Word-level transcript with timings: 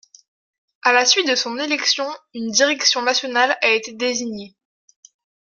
À 0.81 0.93
la 0.93 1.05
suite 1.05 1.27
de 1.29 1.35
son 1.35 1.59
élection 1.59 2.07
une 2.33 2.49
direction 2.49 3.03
nationale 3.03 3.55
a 3.61 3.69
été 3.69 3.93
désignée. 3.93 4.55